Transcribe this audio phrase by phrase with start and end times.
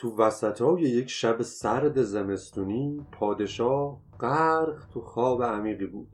[0.00, 6.08] تو وسطای یک شب سرد زمستونی پادشاه غرق تو خواب عمیقی بود.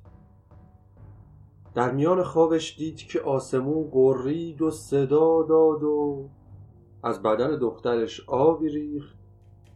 [1.75, 6.29] در میان خوابش دید که آسمون قرید و صدا داد و
[7.03, 9.17] از بدن دخترش آبی ریخت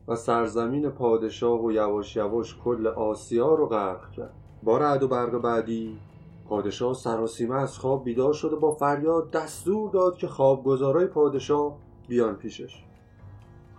[0.08, 4.34] و سرزمین پادشاه و یواش یواش کل آسیا رو غرق کرد.
[4.62, 5.98] با رعد و برق بعدی
[6.48, 12.89] پادشاه سراسیمه از خواب بیدار شده با فریاد دستور داد که خوابگزارای پادشاه بیان پیشش.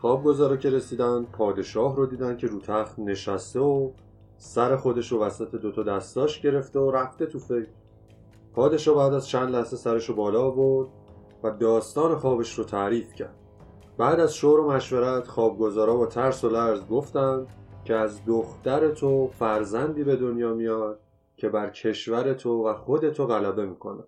[0.01, 3.91] خوابگزارا که رسیدن پادشاه رو دیدن که رو تخت نشسته و
[4.37, 7.67] سر خودش رو وسط دوتا دستاش گرفته و رفته تو فکر.
[8.53, 10.89] پادشاه بعد از چند لحظه سرش رو بالا آورد
[11.43, 13.35] و داستان خوابش رو تعریف کرد.
[13.97, 17.47] بعد از شور و مشورت خوابگزارا با ترس و لرز گفتند
[17.85, 20.99] که از دختر تو فرزندی به دنیا میاد
[21.37, 24.03] که بر کشور تو و خود تو غلبه می‌کنه.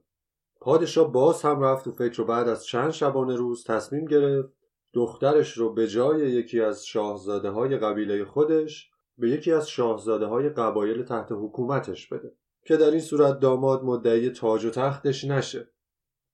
[0.62, 4.63] پادشاه باز هم رفت تو فکر و بعد از چند شبانه روز تصمیم گرفت
[4.94, 10.50] دخترش رو به جای یکی از شاهزاده های قبیله خودش به یکی از شاهزاده های
[10.50, 12.36] قبایل تحت حکومتش بده
[12.66, 15.70] که در این صورت داماد مدعی تاج و تختش نشه.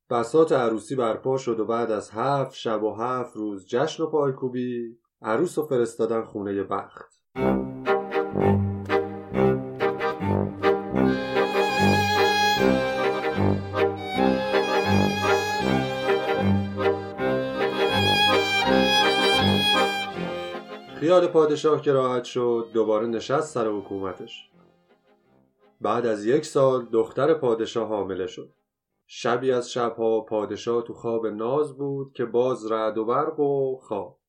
[0.09, 4.97] بسات عروسی برپا شد و بعد از هفت شب و هفت روز جشن و پایکوبی
[5.21, 7.19] عروس و فرستادن خونه بخت.
[21.09, 24.49] خیال پادشاه که راحت شد دوباره نشست سر حکومتش.
[25.81, 28.53] بعد از یک سال دختر پادشاه حامله شد.
[29.07, 34.19] شبی از شبها پادشاه تو خواب ناز بود که باز رعد و برق و خواب.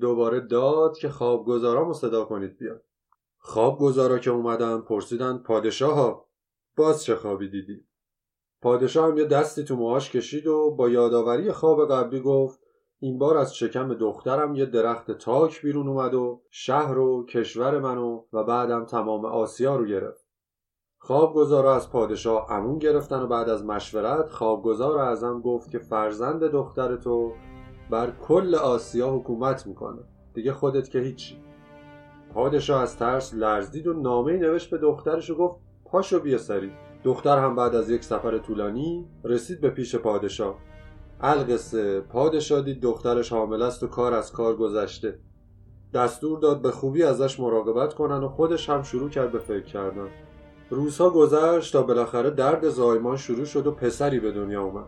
[0.00, 2.84] دوباره داد که خوابگزارامو صدا کنید بیاد.
[3.38, 6.28] خوابگزارا که اومدن پرسیدن پادشاه ها
[6.76, 7.86] باز چه خوابی دیدی؟
[8.62, 12.67] پادشاه هم یه دستی تو موهاش کشید و با یادآوری خواب قبلی گفت
[13.00, 18.22] این بار از شکم دخترم یه درخت تاک بیرون اومد و شهر و کشور منو
[18.32, 20.28] و بعدم تمام آسیا رو گرفت.
[20.98, 26.96] خوابگزارا از پادشاه امون گرفتن و بعد از مشورت خوابگزار اعظم گفت که فرزند دختر
[26.96, 27.32] تو
[27.90, 30.02] بر کل آسیا حکومت می‌کنه.
[30.34, 31.42] دیگه خودت که هیچی.
[32.34, 36.72] پادشاه از ترس لرزید و نامه نوشت به دخترش و گفت پاشو بیا سری.
[37.04, 40.67] دختر هم بعد از یک سفر طولانی رسید به پیش پادشاه.
[41.20, 45.18] القصه پادشاه دید دخترش حامل است و کار از کار گذشته.
[45.94, 50.08] دستور داد به خوبی ازش مراقبت کنن و خودش هم شروع کرد به فکر کردن.
[50.70, 54.86] روزها گذشت تا بالاخره درد زایمان شروع شد و پسری به دنیا اومد.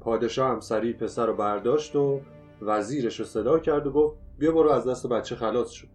[0.00, 2.20] پادشاه هم سریع پسر رو برداشت و
[2.62, 5.88] وزیرش رو صدا کرد و گفت بیا برو از دست بچه خلاص شد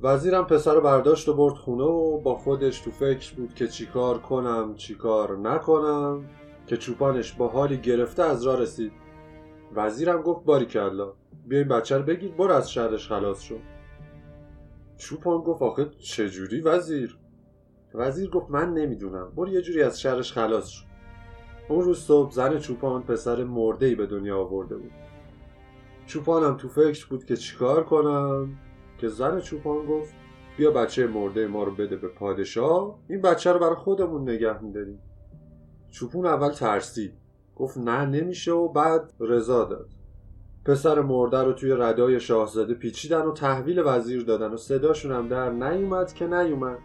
[0.00, 4.18] وزیرم پسر رو برداشت و برد خونه و با خودش تو فکر بود که چیکار
[4.18, 6.24] کنم چیکار نکنم.
[6.66, 8.92] که چوپانش با حالی گرفته از راه رسید.
[9.74, 11.12] وزیرم گفت باری کلا
[11.46, 13.60] بیا این بچه رو بگیر برو از شهرش خلاص شد
[14.96, 17.18] چوپان گفت آخه چجوری وزیر؟
[17.94, 20.84] وزیر گفت من نمی‌دونم برو یه جوری از شهرش خلاص شد
[21.68, 24.92] اون روز صبح زن چوپان پسر مرده ای به دنیا آورده بود.
[26.06, 28.58] چوپانم تو فکر بود که چیکار کنم
[28.98, 30.14] که زن چوپان گفت
[30.56, 34.98] بیا بچه مرده ما رو بده به پادشاه این بچه رو برای خودمون نگه میداریم.
[35.94, 37.12] چوپون اول ترسید
[37.56, 39.88] گفت نه نمیشه و بعد رضا داد.
[40.64, 45.50] پسر مرده رو توی ردای شاهزاده پیچیدن و تحویل وزیر دادن و صداشون هم در
[45.50, 46.78] نیومد که نیومد.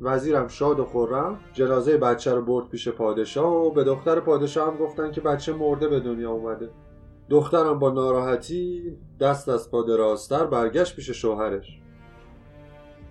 [0.00, 4.76] وزیرم شاد و خورم جنازه بچه رو برد پیش پادشاه و به دختر پادشاه هم
[4.76, 6.70] گفتن که بچه مرده به دنیا اومده.
[7.30, 11.80] دخترم با ناراحتی دست از پا دراستر برگشت پیش شوهرش.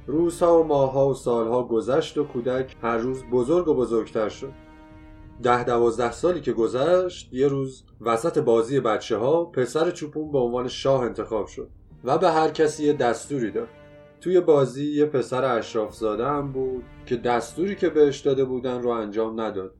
[0.07, 4.68] روزها و ماهها و سالها گذشت و کودک هر روز بزرگ و بزرگتر شد.
[5.43, 10.67] ده دوازده سالی که گذشت یه روز وسط بازی بچه ها پسر چوپون به عنوان
[10.67, 11.69] شاه انتخاب شد
[12.03, 13.67] و به هر کسی یه دستوری داد.
[14.21, 18.89] توی بازی یه پسر اشراف زاده هم بود که دستوری که بهش داده بودن رو
[18.89, 19.73] انجام نداد.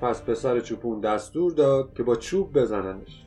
[0.00, 3.24] پس پسر چوپون دستور داد که با چوب بزننش.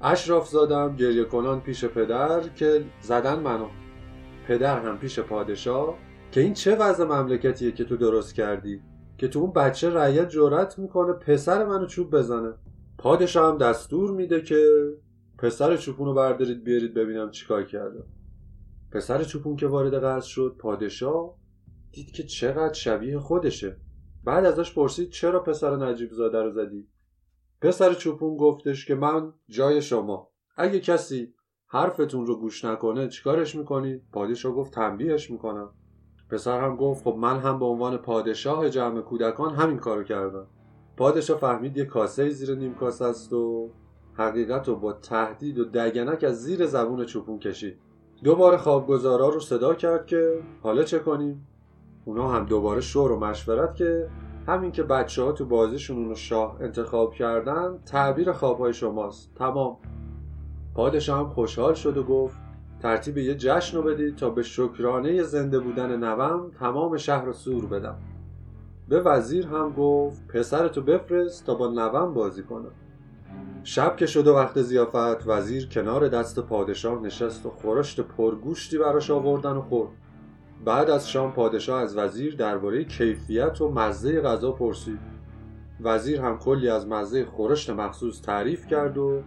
[0.00, 3.68] اشراف زادم گریه کنان پیش پدر که زدن منو.
[4.48, 5.94] پدر هم پیش پادشاه
[6.32, 8.80] که این چه وضع مملکتیه که تو درست کردی؟
[9.22, 12.54] که تو اون بچه رعیت جرأت می‌کنه پسر منو چوب بزنه.
[12.98, 14.66] پادشاه هم دستور میده که
[15.38, 18.04] پسر چوپون رو بردارید بیارید ببینم چیکار کرده.
[18.92, 21.36] پسر چوپون که وارد قصر شد پادشاه
[21.92, 23.76] دید که چقدر شبیه خودشه.
[24.24, 26.88] بعد ازش پرسید چرا پسر نجیب زاده رو زدی؟
[27.60, 30.30] پسر چوپون گفتش که من جای شما.
[30.56, 31.34] اگه کسی
[31.66, 35.70] حرفتون رو گوش نکنه چیکارش می‌کنید پادشاه گفت تنبیهش می‌کنم.
[36.32, 40.46] پسر هم گفت خب من هم به عنوان پادشاه جمع کودکان همین کارو کردم.
[40.96, 43.70] پادشاه فهمید یه کاسه زیر نیم کاسه است و
[44.14, 47.78] حقیقت رو با تهدید و دگنک از زیر زبون چوپون کشید.
[48.24, 51.46] دوباره خوابگزارا رو صدا کرد که حالا چه کنیم؟
[52.04, 54.08] اونا هم دوباره شور و مشورت که
[54.46, 59.34] همین که بچه ها تو بازیشون اونو شاه انتخاب کردن تعبیر خوابهای شماست.
[59.34, 59.76] تمام.
[60.74, 62.41] پادشاه هم خوشحال شد و گفت
[62.82, 67.66] ترتیب یه جشن رو بدید تا به شکرانه زنده بودن نوم تمام شهر رو سور
[67.66, 67.96] بدم.
[68.88, 72.68] به وزیر هم گفت پسرتو بفرست تا با نوم بازی کنه
[73.64, 79.10] شب که شد و وقت زیافت وزیر کنار دست پادشاه نشست و خورشت پرگوشتی براش
[79.10, 79.90] آوردن و خورد.
[80.64, 84.98] بعد از شام پادشاه از وزیر درباره کیفیت و مزه غذا پرسید.
[85.80, 89.22] وزیر هم کلی از مزه خورشت مخصوص تعریف کرد و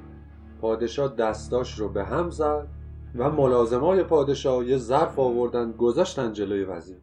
[0.62, 2.68] پادشاه دستاش رو به هم زد
[3.17, 6.97] و ملازمای پادشاه یه ظرف آوردن گذاشتن جلوی وزیر.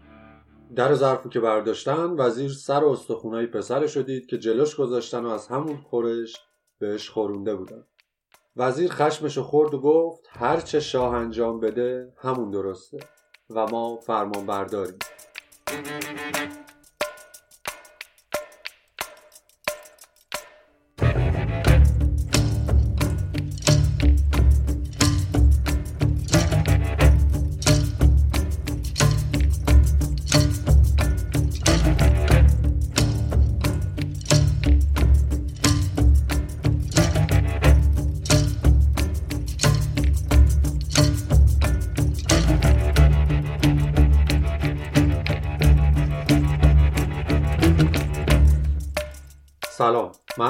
[0.77, 5.47] در ظرفو که برداشتن وزیر سر و استخونای پسرش دید که جلوش گذاشتن و از
[5.47, 6.39] همون خورشت
[6.79, 7.85] بهش خورونده بودن.
[8.57, 12.99] وزیر خشمشو خورد و گفت هرچه شاه انجام بده همون درسته
[13.51, 14.99] و ما فرمان برداریم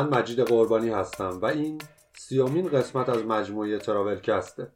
[0.02, 1.78] من مجید قربانی هستم و این
[2.18, 4.72] سیومین قسمت از مجموعه تراولکسته.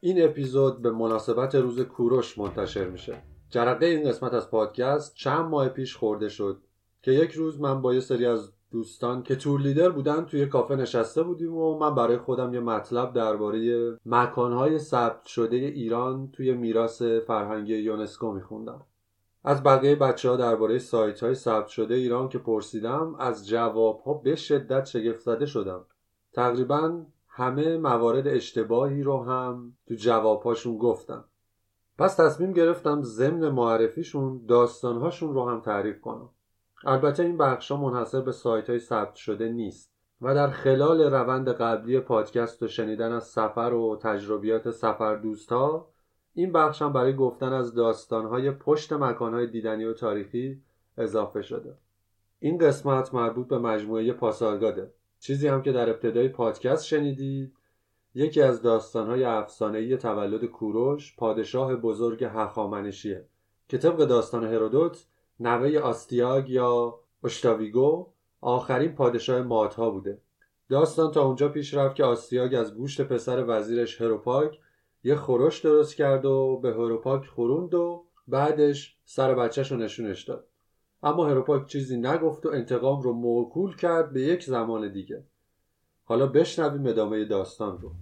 [0.00, 3.22] این اپیزود به مناسبت روز کوروش منتشر میشه.
[3.50, 6.62] جرقه این قسمت از پادکست چند ماه پیش خورده شد
[7.02, 10.76] که یک روز من با یه سری از دوستان که تور لیدر بودن توی کافه
[10.76, 17.02] نشسته بودیم و من برای خودم یه مطلب درباره مکانهای ثبت شده ایران توی میراث
[17.02, 18.86] فرهنگی یونسکو میخوندم.
[19.48, 24.14] از بقیه بچه ها درباره سایت های ثبت شده ایران که پرسیدم از جواب ها
[24.14, 25.84] به شدت شگفت زده شدم.
[26.32, 31.24] تقریبا همه موارد اشتباهی رو هم تو جوابهاشون گفتم.
[31.98, 36.30] پس تصمیم گرفتم ضمن معرفیشون داستانهاشون رو هم تعریف کنم.
[36.84, 41.48] البته این بخش ها منحصر به سایت های ثبت شده نیست و در خلال روند
[41.48, 45.88] قبلی پادکست و شنیدن از سفر و تجربیات سفر دوست ها
[46.38, 50.62] این بخش هم برای گفتن از داستانهای پشت مکانهای دیدنی و تاریخی
[50.98, 51.74] اضافه شده.
[52.40, 54.92] این قسمت مربوط به مجموعه پاسارگاده.
[55.20, 57.52] چیزی هم که در ابتدای پادکست شنیدید
[58.14, 63.24] یکی از داستانهای افسانه‌ای تولد کوروش پادشاه بزرگ هخامنشیه
[63.68, 65.06] که طبق داستان هرودوت
[65.40, 68.06] نوه آستیاگ یا اشتاویگو
[68.40, 70.18] آخرین پادشاه مادها بوده.
[70.68, 74.58] داستان تا اونجا پیش رفت که آستیاگ از گوشت پسر وزیرش هروپاک
[75.06, 80.46] یه خورش درست کرد و به هروپاک خوروند و بعدش سر بچهش رو نشونش داد.
[81.02, 85.24] اما هروپاک چیزی نگفت و انتقام رو موکول کرد به یک زمان دیگه.
[86.04, 87.92] حالا بشنویم ادامه داستان رو.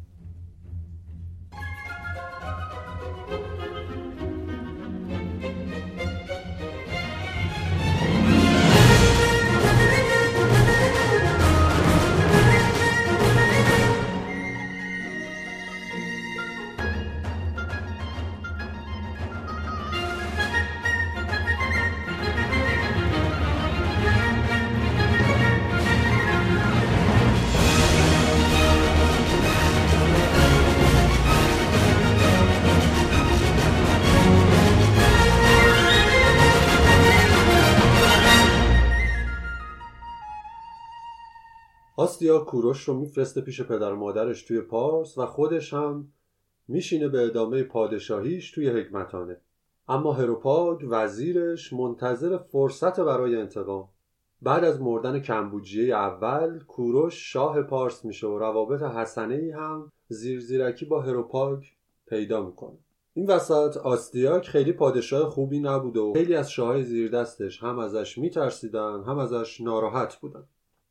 [42.05, 46.09] آستیا کوروش رو میفرسته پیش پدر و مادرش توی پارس و خودش هم
[46.69, 49.37] میشینه به ادامه پادشاهیش توی حکمتانه.
[49.89, 53.89] اما هروپاگ وزیرش منتظر فرصت برای انتقام.
[54.43, 60.41] بعد از مردن کمبوجیه اول کوروش شاه پارس میشه و روابط حسنه ای هم زیر
[60.41, 61.65] زیرکی با هروپاگ
[62.07, 62.79] پیدا می‌کنه.
[63.15, 68.19] این وسط آستیاک خیلی پادشاه خوبی نبوده و خیلی از شاههای زیر دستش هم ازش
[68.19, 70.45] میترسیدن هم ازش ناراحت بودن.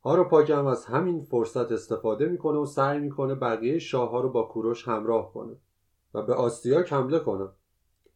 [0.04, 4.88] هاروپاک هم از همین فرصت استفاده می‌کنه و سعی می‌کنه بقیه شاه رو با کوروش
[4.88, 5.56] همراه کنه
[6.14, 7.48] و به آستیاک حمله کنه.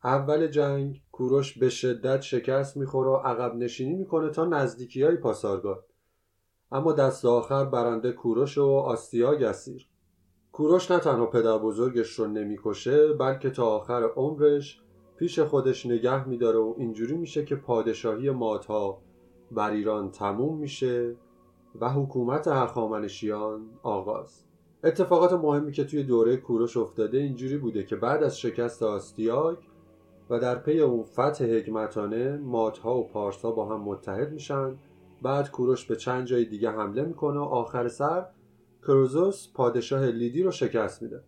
[0.05, 5.85] اول جنگ کوروش به شدت شکست می‌خوره و عقب نشینی می‌کنه تا نزدیکی های پاسارگاد.
[6.73, 9.89] اما دست آخر برنده کوروش و آستیاگ اسیر.
[10.53, 14.81] کوروش نه تنها پدر بزرگش رو نمی‌کشه بلکه تا آخر عمرش
[15.17, 19.03] پیش خودش نگه میداره و اینجوری میشه که پادشاهی مادها
[19.51, 21.17] بر ایران تموم میشه.
[21.81, 24.45] و حکومت هخامنشیان آغاز.
[24.85, 29.59] اتفاقات مهمی که توی دوره کوروش افتاده اینجوری بوده که بعد از شکست آستیاک
[30.31, 34.77] و در پی اون فتح حکمتانه ماتها و پارسا با هم متحد میشن.
[35.23, 38.27] بعد کوروش به چند جای دیگه حمله می‌کنه و آخر سر
[38.83, 41.23] کروزوس پادشاه لیدی رو شکست میده.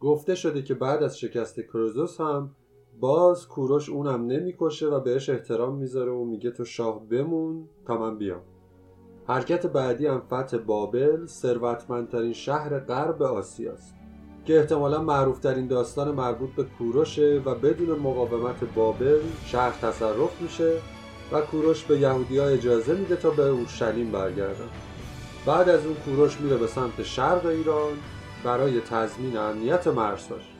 [0.00, 2.50] گفته شده که بعد از شکست کروزوس هم
[3.00, 8.18] باز کوروش اونم نمی‌کشه و بهش احترام می‌ذاره و میگه تو شاه بمون تا من
[8.18, 8.42] بیام.
[9.26, 13.94] حرکت بعدی هم فتح بابل ثروتمندترین شهر غرب آسیاست
[14.44, 20.72] که احتمالا معروفترین داستان مربوط به کوروشه و بدون مقاومت بابل شهر تصرف میشه
[21.32, 24.68] و کوروش به یهودی ها اجازه میده تا به اورشلیم برگردن.
[25.46, 27.92] بعد از اون کوروش میره به سمت شرق ایران
[28.44, 30.52] برای تضمین امنیت مرزهاش.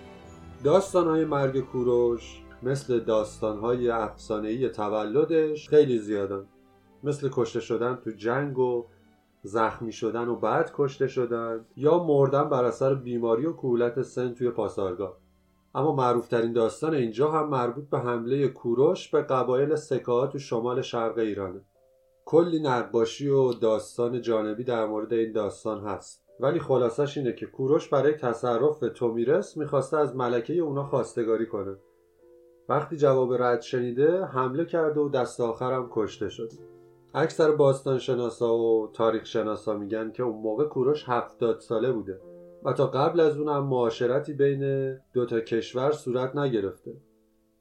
[0.64, 6.45] داستانهای مرگ کوروش مثل داستانهای افسانه‌ای تولدش خیلی زیادن.
[7.04, 8.87] مثل کشته شدن تو جنگ و
[9.42, 14.50] زخمی شدن و بعد کشته شدن یا مردن بر اثر بیماری و کولت سن توی
[14.50, 15.16] پاسارگاه.
[15.75, 21.18] اما معروفترین داستان اینجا هم مربوط به حمله کوروش به قبایل سکاها تو شمال شرق
[21.18, 21.61] ایرانه.
[22.25, 26.25] کلی نقاشی و داستان جانبی در مورد این داستان هست.
[26.40, 31.76] ولی خلاصش اینه که کوروش برای تصرف به تومیرس می‌خواسته از ملکه اونا خواستگاری کنه.
[32.68, 36.50] وقتی جواب رد شنیده حمله کرده و دست آخرم کشته شد.
[37.14, 42.21] اکثر باستان شناسا و تاریخ شناسا میگن که اون موقع کوروش هفتاد ساله بوده
[42.64, 46.97] و تا قبل از اونم معاشرتی بین دوتا کشور صورت نگرفته.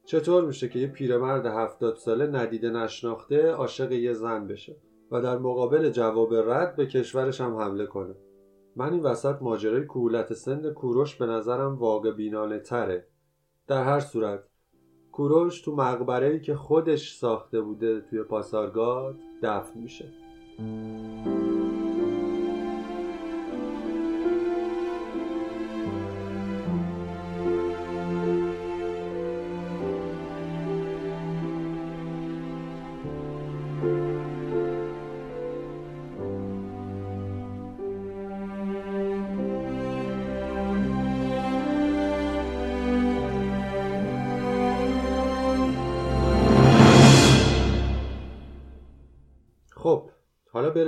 [0.04, 4.76] چطور میشه که یه پیرمرد هفتاد ساله ندیده نشناخته عاشق یه زن بشه
[5.10, 8.14] و در مقابل جواب رد به کشورش هم حمله کنه؟
[8.76, 13.06] من این وسط ماجرای کولت سن کوروش به نظرم واقع بینانه تره.
[13.66, 14.44] در هر صورت
[15.12, 20.04] کوروش تو مقبره که خودش ساخته بوده توی پاسارگاد دفن میشه.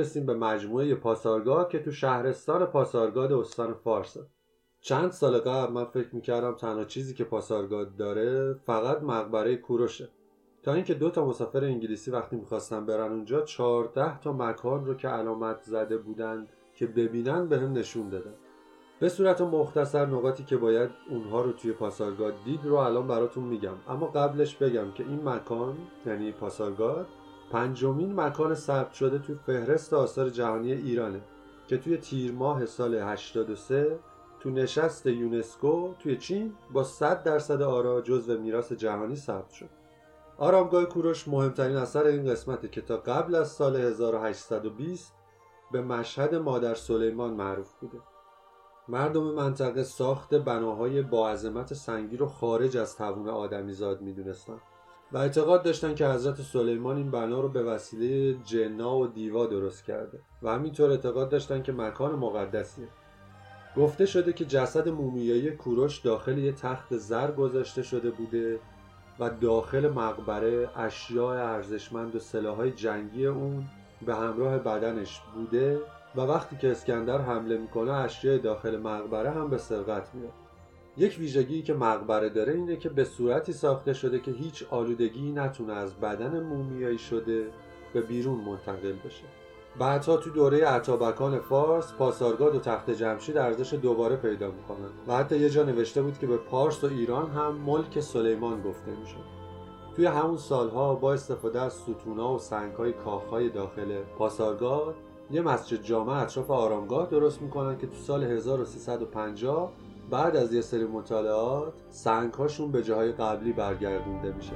[0.05, 4.21] برسیم به مجموعه پاسارگاد که تو شهرستان پاسارگاد استان فارسه
[4.81, 10.09] چند سال قبل من فکر می‌کردم تنها چیزی که پاسارگاد داره فقط مقبره کوروشه.
[10.63, 15.09] تا اینکه دو تا مسافر انگلیسی وقتی می‌خواستن برن اونجا چهارده تا مکان رو که
[15.09, 18.35] علامت زده بودن که ببینن به هم نشون دادن.
[19.01, 23.77] به صورت مختصر نقاطی که باید اونها رو توی پاسارگاد دید رو الان براتون میگم.
[23.89, 27.07] اما قبلش بگم که این مکان یعنی پاسارگاد
[27.51, 31.21] پنجمین مکان ثبت شده توی فهرست آثار جهانی ایرانه
[31.69, 33.99] که توی تیر ماه سال 83
[34.41, 39.69] تو نشست یونسکو توی چین با 100 درصد آرا جزو میراث جهانی ثبت شد.
[40.39, 45.15] آرامگاه کوروش مهمترین اثر این قسمته که تا قبل از سال 1820
[45.73, 47.99] به مشهد مادر سلیمان معروف بوده.
[48.89, 54.61] مردم منطقه ساخت بناهای با عظمت سنگی رو خارج از توان آدمیزاد می‌دونستن.
[55.15, 59.85] و اعتقاد داشتن که حضرت سلیمان این بنا رو به وسیله جنا و دیوا درست
[59.85, 62.89] کرده و همینطور اعتقاد داشتن که مکان مقدسیه.
[63.77, 68.61] گفته شده که جسد مومیایی کوروش داخل یه تخت زر گذاشته شده بوده
[69.21, 73.65] و داخل مقبره اشیاء ارزشمند و سلاحهای جنگی اون
[74.07, 75.81] به همراه بدنش بوده
[76.17, 80.44] و وقتی که اسکندر حمله می‌کنه اشیاء داخل مقبره هم به سرقت میاد
[80.97, 85.73] یک ویژگی که مقبره داره اینه که به صورتی ساخته شده که هیچ آلودگی نتونه
[85.73, 87.47] از بدن مومیایی شده
[87.93, 89.25] به بیرون منتقل بشه.
[89.79, 95.39] بعدها تو دوره عطابکان فارس پاسارگاد و تخت جمشید ارزش دوباره پیدا می‌کنن و حتی
[95.39, 99.17] یه جا نوشته بود که به پارس و ایران هم ملک سلیمان گفته میشه
[99.97, 104.95] توی همون سالها با استفاده از ستونا و سنگهای کاخهای داخل پاسارگاد
[105.31, 109.73] یه مسجد جامع اطراف آرامگاه درست می‌کنن که تو سال 1350
[110.11, 114.53] بعد از یه سری مطالعات سنگهاشون به جاهای قبلی برگردونده میشه.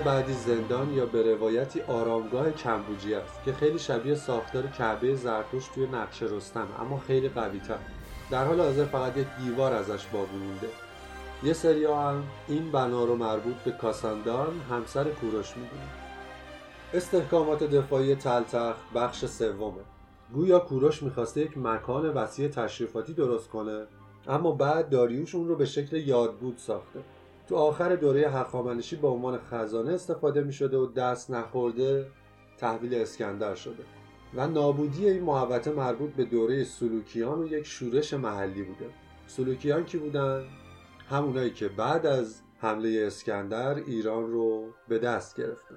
[0.00, 5.86] بعدی زندان یا به روایتی آرامگاه کمبوجی است که خیلی شبیه ساختار کعبه زرتوش توی
[5.86, 7.78] نقش رستم اما خیلی قوی تر
[8.30, 10.68] در حال حاضر فقط یک دیوار ازش باقی مونده.
[11.42, 15.88] یه سری هم این بنا رو مربوط به کاساندان همسر کوروش می‌دونن.
[16.94, 19.82] استحکامات دفاعی تلتخت بخش سومه.
[20.34, 23.86] گویا کوروش می‌خواسته یک مکان وسیع تشریفاتی درست کنه
[24.28, 27.00] اما بعد داریوش اون رو به شکل یادبود ساخته.
[27.48, 32.06] تو آخر دوره هخامنشی به عنوان خزانه استفاده می شده و دست نخورده
[32.58, 33.84] تحویل اسکندر شده.
[34.34, 38.90] و نابودی این محوطه مربوط به دوره سلوکیان و یک شورش محلی بوده.
[39.26, 40.44] سلوکیان کی بودن؟
[41.10, 45.76] همونایی که بعد از حمله اسکندر ایران رو به دست گرفتن.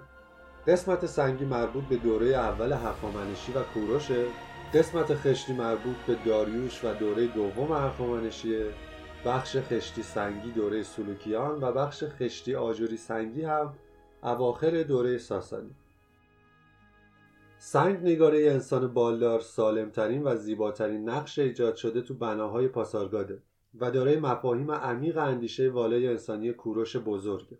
[0.67, 4.25] قسمت سنگی مربوط به دوره اول هخامنشی و کوروشه.
[4.73, 8.65] قسمت خشتی مربوط به داریوش و دوره دوم هخامنشیه
[9.25, 13.73] بخش خشتی سنگی دوره سلوکیان و بخش خشتی آجوری سنگی هم
[14.23, 15.75] اواخر دوره ساسانی.
[17.57, 23.41] سنگ نگاره انسان بالدار سالمترین و زیباترین نقش ایجاد شده تو بناهای پاسارگاده
[23.79, 27.57] و دارای مفاهیم عمیق اندیشه والای انسانی کوروش بزرگه.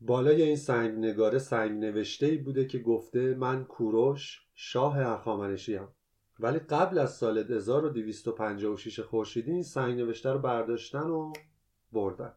[0.00, 5.88] بالای این سنگ نگاره سنگ نوشته بوده که گفته من کوروش شاه هخامنشی هم
[6.42, 11.32] ولی قبل از سال 1256 خورشیدی این سنگ نوشته رو برداشتن و
[11.92, 12.32] بردن.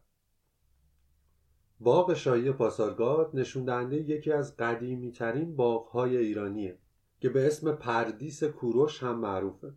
[1.80, 6.78] باغ شاهی پاسارگاد نشون دهنده یکی از قدیمی ترین باغهای ایرانیه
[7.20, 9.74] که به اسم پردیس کوروش هم معروفه.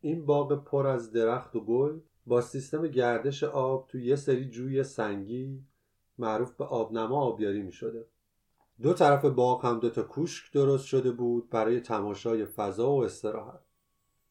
[0.00, 4.82] این باغ پر از درخت و گل با سیستم گردش آب تو یه سری جوی
[4.82, 5.64] سنگی
[6.18, 8.06] معروف به آبنما آبیاری می شده
[8.82, 13.60] دو طرف باغ هم دو تا کوشک درست شده بود برای تماشای فضا و استراحت.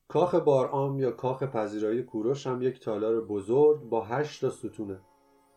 [0.08, 5.00] کاخ بارآم یا کاخ پذیرایی کوروش هم یک تالار بزرگ با هشت تا ستونه.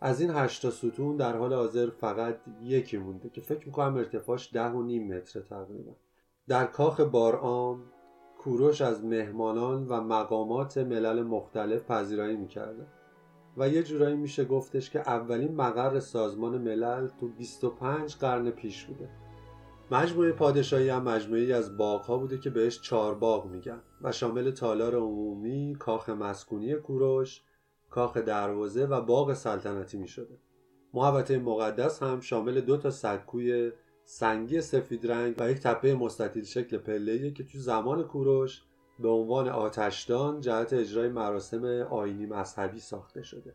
[0.00, 4.50] از این هشت تا ستون در حال حاضر فقط یکی مونده که فکر می‌کنم ارتفاعش
[4.52, 5.92] ده و نیم متر تقریبا.
[6.48, 7.82] در کاخ بارآم
[8.38, 12.86] کوروش از مهمانان و مقامات ملل مختلف پذیرایی می‌کرده.
[13.56, 19.08] و یه جورایی میشه گفتش که اولین مقر سازمان ملل تو 25 قرن پیش بوده
[19.90, 24.96] مجموعه پادشاهی هم مجموعی از باغها بوده که بهش چهار باغ میگن و شامل تالار
[24.96, 27.42] عمومی، کاخ مسکونی کوروش،
[27.90, 30.38] کاخ دروازه و باغ سلطنتی می‌شده.
[30.94, 33.72] محوطه مقدس هم شامل دو تا سکوی
[34.04, 38.62] سنگی سفید رنگ و یک تپه مستطیل شکل پله که تو زمان کوروش
[38.98, 43.54] به عنوان آتشدان جهت اجرای مراسم آینی مذهبی ساخته شده.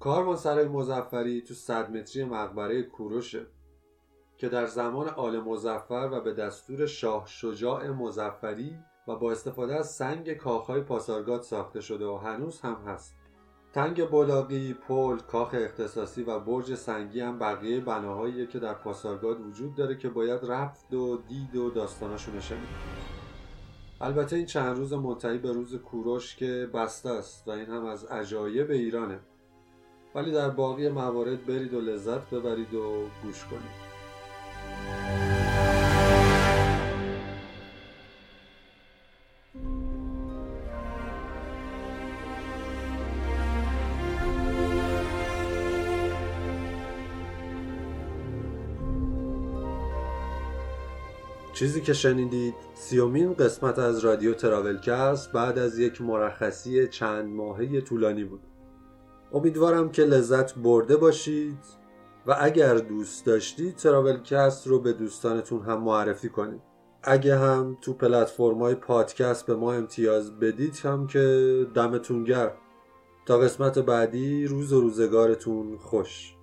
[0.00, 3.46] کاروانسرای مزفری تو صد متری مقبره کوروشه
[4.36, 8.78] که در زمان آل مزفر و به دستور شاه شجاع مزفری
[9.08, 13.14] و با استفاده از سنگ کاخهای پاسارگاد ساخته شده و هنوز هم هست
[13.72, 19.74] تنگ بلاقی، پل، کاخ اختصاصی و برج سنگی هم بقیه بناهایی که در پاسارگاد وجود
[19.74, 23.13] داره که باید رفت و دید و داستاناشو شنید
[24.00, 28.04] البته این چند روز منتهی به روز کوروش که بسته است و این هم از
[28.04, 29.20] عجایب ایرانه.
[30.14, 35.23] ولی در باقی موارد برید و لذت ببرید و گوش کنید.
[51.54, 58.24] چیزی که شنیدید سیومین قسمت از رادیو تراولکست بعد از یک مرخصی چند ماهه طولانی
[58.24, 58.40] بود.
[59.32, 61.58] امیدوارم که لذت برده باشید
[62.26, 66.60] و اگر دوست داشتید تراولکست رو به دوستانتون هم معرفی کنید.
[67.02, 72.52] اگه هم تو پلتفرم‌های پادکست به ما امتیاز بدید هم که دمتون گرم.
[73.26, 76.34] تا قسمت بعدی روز و روزگارتون خوش.